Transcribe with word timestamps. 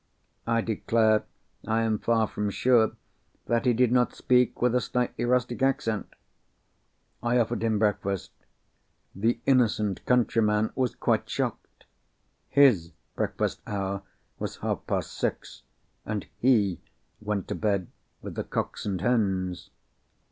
I 0.47 0.61
declare 0.61 1.25
I 1.67 1.83
am 1.83 1.99
far 1.99 2.25
from 2.25 2.49
sure 2.49 2.93
that 3.45 3.67
he 3.67 3.73
did 3.73 3.91
not 3.91 4.15
speak 4.15 4.59
with 4.59 4.73
a 4.73 4.81
slightly 4.81 5.25
rustic 5.25 5.61
accent! 5.61 6.11
I 7.21 7.37
offered 7.37 7.61
him 7.63 7.77
breakfast. 7.77 8.31
The 9.13 9.39
innocent 9.45 10.03
countryman 10.07 10.71
was 10.73 10.95
quite 10.95 11.29
shocked. 11.29 11.83
His 12.49 12.93
breakfast 13.15 13.61
hour 13.67 14.01
was 14.39 14.55
half 14.65 14.87
past 14.87 15.11
six—and 15.13 16.25
he 16.39 16.81
went 17.19 17.47
to 17.49 17.53
bed 17.53 17.85
with 18.23 18.33
the 18.33 18.43
cocks 18.43 18.87
and 18.87 19.01
hens! 19.01 19.69